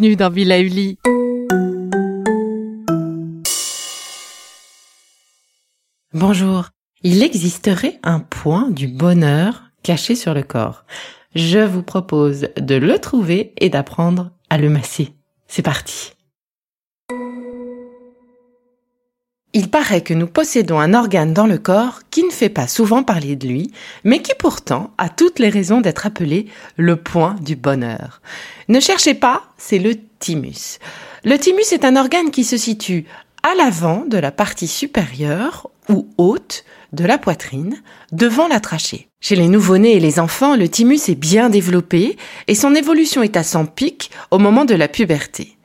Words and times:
Bienvenue 0.00 0.16
dans 0.16 0.30
Villa 0.30 0.58
Uli. 0.60 0.98
Bonjour. 6.14 6.70
Il 7.02 7.22
existerait 7.22 8.00
un 8.02 8.20
point 8.20 8.70
du 8.70 8.88
bonheur 8.88 9.64
caché 9.82 10.14
sur 10.14 10.32
le 10.32 10.42
corps. 10.42 10.86
Je 11.34 11.58
vous 11.58 11.82
propose 11.82 12.48
de 12.56 12.76
le 12.76 12.98
trouver 12.98 13.52
et 13.58 13.68
d'apprendre 13.68 14.30
à 14.48 14.56
le 14.56 14.70
masser. 14.70 15.12
C'est 15.48 15.60
parti. 15.60 16.12
Il 19.52 19.68
paraît 19.68 20.02
que 20.02 20.14
nous 20.14 20.28
possédons 20.28 20.78
un 20.78 20.94
organe 20.94 21.34
dans 21.34 21.48
le 21.48 21.58
corps 21.58 22.02
qui 22.10 22.22
ne 22.22 22.30
fait 22.30 22.48
pas 22.48 22.68
souvent 22.68 23.02
parler 23.02 23.34
de 23.34 23.48
lui, 23.48 23.72
mais 24.04 24.22
qui 24.22 24.32
pourtant 24.38 24.92
a 24.96 25.08
toutes 25.08 25.40
les 25.40 25.48
raisons 25.48 25.80
d'être 25.80 26.06
appelé 26.06 26.46
le 26.76 26.94
point 26.94 27.34
du 27.40 27.56
bonheur. 27.56 28.22
Ne 28.68 28.78
cherchez 28.78 29.14
pas, 29.14 29.42
c'est 29.58 29.80
le 29.80 29.96
thymus. 30.20 30.78
Le 31.24 31.36
thymus 31.36 31.72
est 31.72 31.84
un 31.84 31.96
organe 31.96 32.30
qui 32.30 32.44
se 32.44 32.56
situe 32.56 33.06
à 33.42 33.56
l'avant 33.56 34.04
de 34.06 34.18
la 34.18 34.30
partie 34.30 34.68
supérieure 34.68 35.68
ou 35.88 36.08
haute 36.16 36.64
de 36.92 37.04
la 37.04 37.18
poitrine, 37.18 37.82
devant 38.12 38.46
la 38.46 38.60
trachée. 38.60 39.08
Chez 39.20 39.36
les 39.36 39.48
nouveau-nés 39.48 39.96
et 39.96 40.00
les 40.00 40.20
enfants, 40.20 40.56
le 40.56 40.68
thymus 40.68 41.08
est 41.08 41.18
bien 41.18 41.50
développé 41.50 42.16
et 42.46 42.54
son 42.54 42.74
évolution 42.74 43.22
est 43.22 43.36
à 43.36 43.42
son 43.42 43.66
pic 43.66 44.10
au 44.30 44.38
moment 44.38 44.64
de 44.64 44.74
la 44.74 44.88
puberté 44.88 45.56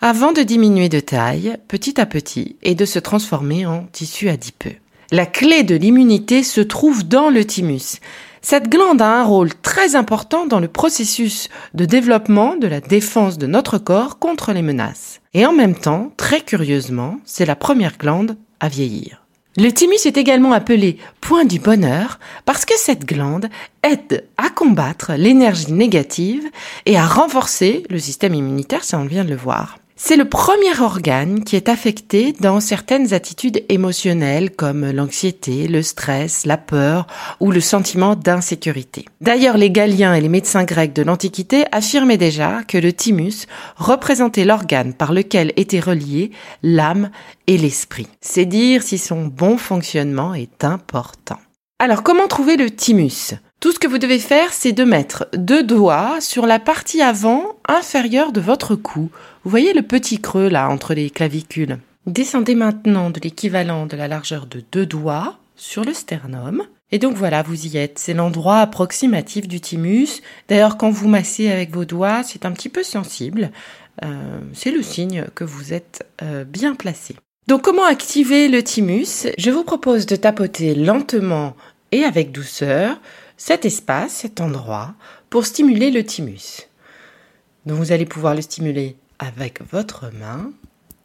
avant 0.00 0.32
de 0.32 0.42
diminuer 0.42 0.88
de 0.88 1.00
taille 1.00 1.56
petit 1.66 2.00
à 2.00 2.06
petit 2.06 2.56
et 2.62 2.74
de 2.74 2.84
se 2.84 2.98
transformer 2.98 3.66
en 3.66 3.84
tissu 3.90 4.28
adipeux. 4.28 4.76
La 5.10 5.26
clé 5.26 5.64
de 5.64 5.74
l'immunité 5.74 6.42
se 6.42 6.60
trouve 6.60 7.08
dans 7.08 7.30
le 7.30 7.44
thymus. 7.44 7.98
Cette 8.40 8.68
glande 8.68 9.02
a 9.02 9.20
un 9.20 9.24
rôle 9.24 9.54
très 9.54 9.96
important 9.96 10.46
dans 10.46 10.60
le 10.60 10.68
processus 10.68 11.48
de 11.74 11.84
développement 11.84 12.56
de 12.56 12.68
la 12.68 12.80
défense 12.80 13.38
de 13.38 13.46
notre 13.46 13.78
corps 13.78 14.18
contre 14.18 14.52
les 14.52 14.62
menaces. 14.62 15.20
Et 15.34 15.46
en 15.46 15.52
même 15.52 15.74
temps, 15.74 16.12
très 16.16 16.42
curieusement, 16.42 17.18
c'est 17.24 17.46
la 17.46 17.56
première 17.56 17.98
glande 17.98 18.36
à 18.60 18.68
vieillir. 18.68 19.24
Le 19.56 19.72
thymus 19.72 20.06
est 20.06 20.16
également 20.16 20.52
appelé 20.52 20.98
point 21.20 21.44
du 21.44 21.58
bonheur 21.58 22.20
parce 22.44 22.64
que 22.64 22.74
cette 22.76 23.04
glande 23.04 23.48
aide 23.82 24.24
à 24.36 24.50
combattre 24.50 25.14
l'énergie 25.16 25.72
négative 25.72 26.44
et 26.86 26.96
à 26.96 27.06
renforcer 27.06 27.82
le 27.90 27.98
système 27.98 28.34
immunitaire, 28.34 28.84
ça 28.84 28.98
on 29.00 29.04
vient 29.06 29.24
de 29.24 29.30
le 29.30 29.36
voir. 29.36 29.78
C'est 30.00 30.16
le 30.16 30.28
premier 30.28 30.80
organe 30.80 31.42
qui 31.42 31.56
est 31.56 31.68
affecté 31.68 32.32
dans 32.38 32.60
certaines 32.60 33.12
attitudes 33.14 33.64
émotionnelles 33.68 34.52
comme 34.52 34.88
l'anxiété, 34.92 35.66
le 35.66 35.82
stress, 35.82 36.46
la 36.46 36.56
peur 36.56 37.08
ou 37.40 37.50
le 37.50 37.60
sentiment 37.60 38.14
d'insécurité. 38.14 39.06
D'ailleurs, 39.20 39.56
les 39.56 39.72
Galiens 39.72 40.14
et 40.14 40.20
les 40.20 40.28
médecins 40.28 40.62
grecs 40.62 40.92
de 40.92 41.02
l'Antiquité 41.02 41.64
affirmaient 41.72 42.16
déjà 42.16 42.62
que 42.62 42.78
le 42.78 42.92
thymus 42.92 43.48
représentait 43.76 44.44
l'organe 44.44 44.94
par 44.94 45.12
lequel 45.12 45.52
étaient 45.56 45.80
reliés 45.80 46.30
l'âme 46.62 47.10
et 47.48 47.58
l'esprit. 47.58 48.06
C'est 48.20 48.46
dire 48.46 48.84
si 48.84 48.98
son 48.98 49.26
bon 49.26 49.58
fonctionnement 49.58 50.32
est 50.32 50.62
important. 50.62 51.38
Alors, 51.80 52.04
comment 52.04 52.28
trouver 52.28 52.56
le 52.56 52.70
thymus? 52.70 53.34
Tout 53.60 53.72
ce 53.72 53.80
que 53.80 53.88
vous 53.88 53.98
devez 53.98 54.20
faire, 54.20 54.52
c'est 54.52 54.72
de 54.72 54.84
mettre 54.84 55.26
deux 55.32 55.64
doigts 55.64 56.20
sur 56.20 56.46
la 56.46 56.60
partie 56.60 57.02
avant 57.02 57.56
inférieure 57.66 58.30
de 58.30 58.40
votre 58.40 58.76
cou. 58.76 59.10
Vous 59.42 59.50
voyez 59.50 59.72
le 59.72 59.82
petit 59.82 60.20
creux 60.20 60.48
là 60.48 60.68
entre 60.68 60.94
les 60.94 61.10
clavicules? 61.10 61.78
Descendez 62.06 62.54
maintenant 62.54 63.10
de 63.10 63.18
l'équivalent 63.18 63.86
de 63.86 63.96
la 63.96 64.06
largeur 64.06 64.46
de 64.46 64.62
deux 64.70 64.86
doigts 64.86 65.38
sur 65.56 65.84
le 65.84 65.92
sternum. 65.92 66.62
Et 66.92 67.00
donc 67.00 67.16
voilà, 67.16 67.42
vous 67.42 67.66
y 67.66 67.76
êtes. 67.76 67.98
C'est 67.98 68.14
l'endroit 68.14 68.60
approximatif 68.60 69.48
du 69.48 69.60
thymus. 69.60 70.22
D'ailleurs, 70.48 70.76
quand 70.78 70.90
vous 70.90 71.08
massez 71.08 71.50
avec 71.50 71.72
vos 71.72 71.84
doigts, 71.84 72.22
c'est 72.22 72.46
un 72.46 72.52
petit 72.52 72.68
peu 72.68 72.84
sensible. 72.84 73.50
Euh, 74.04 74.38
c'est 74.54 74.70
le 74.70 74.82
signe 74.82 75.26
que 75.34 75.42
vous 75.42 75.72
êtes 75.72 76.06
euh, 76.22 76.44
bien 76.44 76.76
placé. 76.76 77.16
Donc 77.48 77.62
comment 77.62 77.84
activer 77.84 78.48
le 78.48 78.62
thymus? 78.62 79.26
Je 79.36 79.50
vous 79.50 79.64
propose 79.64 80.06
de 80.06 80.14
tapoter 80.14 80.76
lentement 80.76 81.56
et 81.90 82.04
avec 82.04 82.30
douceur 82.30 83.00
cet 83.38 83.64
espace, 83.64 84.12
cet 84.12 84.42
endroit, 84.42 84.94
pour 85.30 85.46
stimuler 85.46 85.90
le 85.90 86.04
thymus. 86.04 86.68
Donc 87.64 87.78
vous 87.78 87.92
allez 87.92 88.04
pouvoir 88.04 88.34
le 88.34 88.42
stimuler 88.42 88.96
avec 89.18 89.62
votre 89.70 90.10
main. 90.12 90.52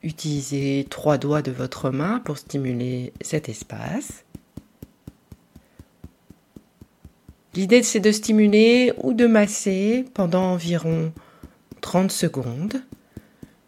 Utilisez 0.02 0.86
trois 0.90 1.18
doigts 1.18 1.42
de 1.42 1.52
votre 1.52 1.90
main 1.92 2.20
pour 2.20 2.38
stimuler 2.38 3.14
cet 3.22 3.48
espace. 3.48 4.26
L'idée 7.54 7.84
c'est 7.84 8.00
de 8.00 8.12
stimuler 8.12 8.94
ou 8.98 9.14
de 9.14 9.28
masser 9.28 10.04
pendant 10.14 10.52
environ 10.52 11.14
30 11.82 12.12
secondes 12.12 12.82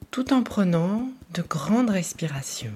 tout 0.09 0.33
en 0.33 0.41
prenant 0.41 1.09
de 1.33 1.43
grandes 1.43 1.89
respirations. 1.89 2.71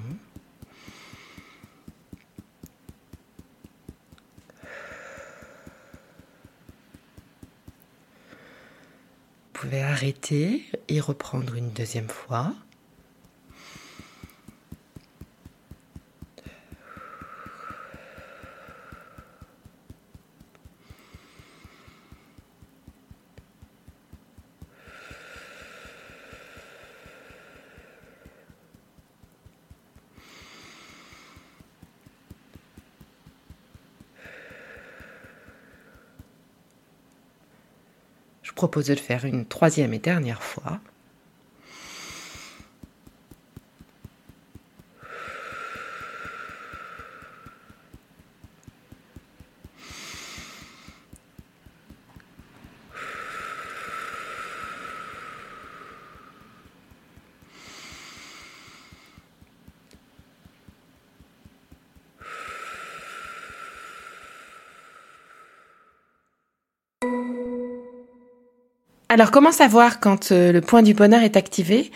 Pouvez 9.70 9.84
arrêter 9.84 10.64
et 10.88 11.00
reprendre 11.00 11.54
une 11.54 11.70
deuxième 11.70 12.08
fois. 12.08 12.54
Propose 38.60 38.88
de 38.88 38.94
le 38.94 39.00
faire 39.00 39.24
une 39.24 39.46
troisième 39.46 39.94
et 39.94 40.00
dernière 40.00 40.44
fois. 40.44 40.82
Alors 69.12 69.32
comment 69.32 69.52
savoir 69.52 70.00
quand 70.00 70.32
euh, 70.32 70.52
le 70.52 70.62
point 70.62 70.84
du 70.84 70.94
bonheur 70.94 71.24
est 71.24 71.36
activé? 71.36 71.90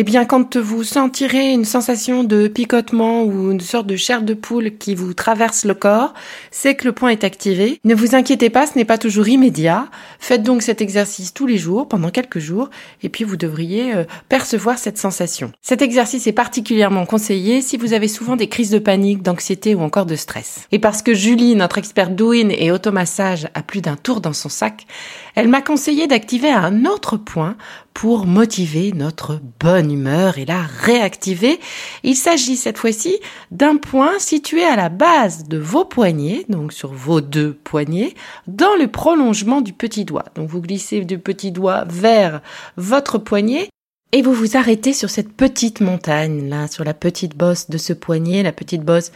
Eh 0.00 0.04
bien, 0.04 0.24
quand 0.26 0.56
vous 0.56 0.84
sentirez 0.84 1.50
une 1.50 1.64
sensation 1.64 2.22
de 2.22 2.46
picotement 2.46 3.24
ou 3.24 3.50
une 3.50 3.58
sorte 3.58 3.88
de 3.88 3.96
chair 3.96 4.22
de 4.22 4.32
poule 4.32 4.78
qui 4.78 4.94
vous 4.94 5.12
traverse 5.12 5.64
le 5.64 5.74
corps, 5.74 6.14
c'est 6.52 6.76
que 6.76 6.84
le 6.84 6.92
point 6.92 7.08
est 7.08 7.24
activé. 7.24 7.80
Ne 7.82 7.96
vous 7.96 8.14
inquiétez 8.14 8.48
pas, 8.48 8.68
ce 8.68 8.78
n'est 8.78 8.84
pas 8.84 8.96
toujours 8.96 9.26
immédiat. 9.26 9.88
Faites 10.20 10.44
donc 10.44 10.62
cet 10.62 10.80
exercice 10.80 11.34
tous 11.34 11.48
les 11.48 11.58
jours, 11.58 11.88
pendant 11.88 12.10
quelques 12.10 12.38
jours, 12.38 12.70
et 13.02 13.08
puis 13.08 13.24
vous 13.24 13.36
devriez 13.36 13.92
euh, 13.92 14.04
percevoir 14.28 14.78
cette 14.78 14.98
sensation. 14.98 15.50
Cet 15.62 15.82
exercice 15.82 16.28
est 16.28 16.32
particulièrement 16.32 17.04
conseillé 17.04 17.60
si 17.60 17.76
vous 17.76 17.92
avez 17.92 18.06
souvent 18.06 18.36
des 18.36 18.48
crises 18.48 18.70
de 18.70 18.78
panique, 18.78 19.22
d'anxiété 19.22 19.74
ou 19.74 19.80
encore 19.80 20.06
de 20.06 20.14
stress. 20.14 20.68
Et 20.70 20.78
parce 20.78 21.02
que 21.02 21.12
Julie, 21.12 21.56
notre 21.56 21.76
experte 21.78 22.14
douine 22.14 22.52
et 22.52 22.70
automassage, 22.70 23.48
a 23.54 23.64
plus 23.64 23.80
d'un 23.80 23.96
tour 23.96 24.20
dans 24.20 24.32
son 24.32 24.48
sac, 24.48 24.86
elle 25.34 25.48
m'a 25.48 25.60
conseillé 25.60 26.06
d'activer 26.06 26.50
un 26.50 26.84
autre 26.84 27.16
point 27.16 27.56
pour 27.98 28.26
motiver 28.26 28.92
notre 28.92 29.40
bonne 29.58 29.90
humeur 29.90 30.38
et 30.38 30.44
la 30.44 30.62
réactiver. 30.62 31.58
Il 32.04 32.14
s'agit 32.14 32.56
cette 32.56 32.78
fois-ci 32.78 33.18
d'un 33.50 33.74
point 33.74 34.20
situé 34.20 34.62
à 34.62 34.76
la 34.76 34.88
base 34.88 35.48
de 35.48 35.58
vos 35.58 35.84
poignets, 35.84 36.44
donc 36.48 36.72
sur 36.72 36.92
vos 36.92 37.20
deux 37.20 37.54
poignets, 37.54 38.14
dans 38.46 38.76
le 38.78 38.86
prolongement 38.86 39.62
du 39.62 39.72
petit 39.72 40.04
doigt. 40.04 40.26
Donc 40.36 40.48
vous 40.48 40.60
glissez 40.60 41.04
du 41.04 41.18
petit 41.18 41.50
doigt 41.50 41.86
vers 41.88 42.40
votre 42.76 43.18
poignet 43.18 43.68
et 44.12 44.22
vous 44.22 44.32
vous 44.32 44.56
arrêtez 44.56 44.92
sur 44.92 45.10
cette 45.10 45.32
petite 45.32 45.80
montagne, 45.80 46.48
là, 46.48 46.68
sur 46.68 46.84
la 46.84 46.94
petite 46.94 47.36
bosse 47.36 47.68
de 47.68 47.78
ce 47.78 47.92
poignet, 47.92 48.44
la 48.44 48.52
petite 48.52 48.84
bosse 48.84 49.10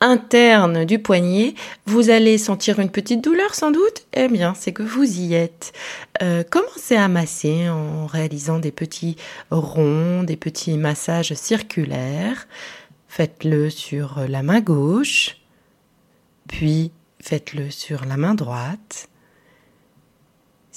interne 0.00 0.84
du 0.84 0.98
poignet, 0.98 1.54
vous 1.86 2.10
allez 2.10 2.38
sentir 2.38 2.80
une 2.80 2.90
petite 2.90 3.22
douleur 3.22 3.54
sans 3.54 3.70
doute? 3.70 4.06
Eh 4.12 4.28
bien, 4.28 4.54
c'est 4.54 4.72
que 4.72 4.82
vous 4.82 5.20
y 5.20 5.34
êtes. 5.34 5.72
Euh, 6.22 6.42
commencez 6.42 6.96
à 6.96 7.08
masser 7.08 7.68
en 7.68 8.06
réalisant 8.06 8.58
des 8.58 8.72
petits 8.72 9.16
ronds, 9.50 10.22
des 10.22 10.36
petits 10.36 10.76
massages 10.76 11.34
circulaires? 11.34 12.46
Faites-le 13.08 13.70
sur 13.70 14.20
la 14.28 14.42
main 14.42 14.60
gauche, 14.60 15.38
puis 16.48 16.92
faites-le 17.22 17.70
sur 17.70 18.04
la 18.04 18.16
main 18.16 18.34
droite. 18.34 19.08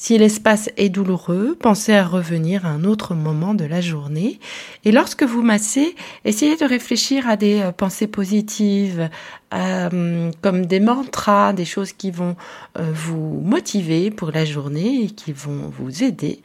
Si 0.02 0.18
l'espace 0.18 0.70
est 0.78 0.88
douloureux, 0.88 1.58
pensez 1.60 1.94
à 1.94 2.06
revenir 2.06 2.66
à 2.66 2.70
un 2.70 2.86
autre 2.86 3.16
moment 3.16 3.54
de 3.54 3.66
la 3.66 3.82
journée. 3.82 4.40
Et 4.86 4.94
lorsque 4.94 5.24
vous 5.24 5.42
massez, 5.42 5.94
essayez 6.24 6.56
de 6.56 6.64
réfléchir 6.64 7.28
à 7.28 7.36
des 7.36 7.60
euh, 7.60 7.74
pensées 7.74 8.08
positives, 8.08 9.10
euh, 9.54 10.32
comme 10.42 10.66
des 10.66 10.80
mantras, 10.80 11.52
des 11.52 11.66
choses 11.66 11.92
qui 11.92 12.12
vont 12.12 12.38
euh, 12.78 12.90
vous 12.94 13.42
motiver 13.44 14.10
pour 14.10 14.32
la 14.32 14.46
journée 14.46 15.04
et 15.04 15.10
qui 15.10 15.34
vont 15.34 15.70
vous 15.78 16.02
aider 16.02 16.42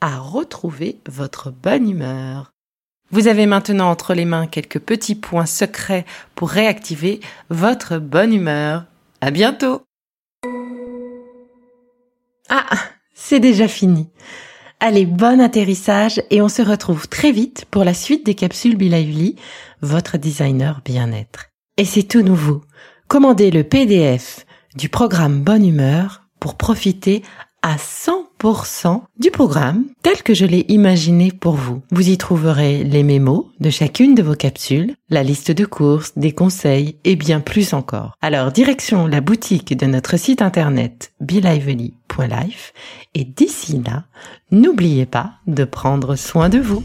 à 0.00 0.18
retrouver 0.18 0.98
votre 1.08 1.52
bonne 1.52 1.88
humeur. 1.88 2.50
Vous 3.12 3.28
avez 3.28 3.46
maintenant 3.46 3.88
entre 3.88 4.14
les 4.14 4.24
mains 4.24 4.48
quelques 4.48 4.80
petits 4.80 5.14
points 5.14 5.46
secrets 5.46 6.06
pour 6.34 6.50
réactiver 6.50 7.20
votre 7.50 7.98
bonne 7.98 8.34
humeur. 8.34 8.84
À 9.20 9.30
bientôt! 9.30 9.82
Ah! 12.48 12.66
C'est 13.28 13.40
déjà 13.40 13.66
fini. 13.66 14.08
Allez, 14.78 15.04
bon 15.04 15.40
atterrissage 15.40 16.22
et 16.30 16.40
on 16.42 16.48
se 16.48 16.62
retrouve 16.62 17.08
très 17.08 17.32
vite 17.32 17.64
pour 17.72 17.82
la 17.82 17.92
suite 17.92 18.24
des 18.24 18.36
capsules 18.36 18.76
Bilaivli, 18.76 19.34
votre 19.82 20.16
designer 20.16 20.80
bien-être. 20.84 21.46
Et 21.76 21.84
c'est 21.84 22.04
tout 22.04 22.22
nouveau. 22.22 22.60
Commandez 23.08 23.50
le 23.50 23.64
PDF 23.64 24.46
du 24.76 24.88
programme 24.88 25.40
Bonne 25.42 25.66
Humeur 25.66 26.22
pour 26.38 26.54
profiter 26.54 27.22
à 27.66 27.78
100% 27.78 29.02
du 29.18 29.32
programme 29.32 29.86
tel 30.02 30.22
que 30.22 30.34
je 30.34 30.46
l'ai 30.46 30.64
imaginé 30.68 31.32
pour 31.32 31.54
vous. 31.54 31.82
Vous 31.90 32.08
y 32.10 32.16
trouverez 32.16 32.84
les 32.84 33.02
mémos 33.02 33.46
de 33.58 33.70
chacune 33.70 34.14
de 34.14 34.22
vos 34.22 34.36
capsules, 34.36 34.94
la 35.10 35.24
liste 35.24 35.50
de 35.50 35.64
courses, 35.64 36.12
des 36.14 36.30
conseils 36.30 36.94
et 37.02 37.16
bien 37.16 37.40
plus 37.40 37.72
encore. 37.72 38.12
Alors 38.22 38.52
direction 38.52 39.08
la 39.08 39.20
boutique 39.20 39.76
de 39.76 39.86
notre 39.86 40.16
site 40.16 40.42
internet 40.42 41.12
belively.life 41.20 42.72
et 43.14 43.24
d'ici 43.24 43.82
là, 43.84 44.04
n'oubliez 44.52 45.06
pas 45.06 45.32
de 45.48 45.64
prendre 45.64 46.14
soin 46.14 46.48
de 46.48 46.60
vous. 46.60 46.84